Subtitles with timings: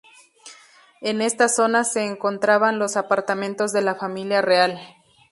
[1.01, 4.79] En esta zona se encontraban los apartamentos de la familia real.